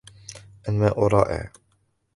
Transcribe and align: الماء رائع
الماء 0.69 0.93
رائع 1.07 1.51